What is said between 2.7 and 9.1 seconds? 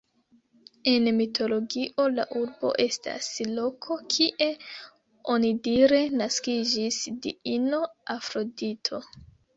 estas loko, kie onidire naskiĝis diino Afrodito.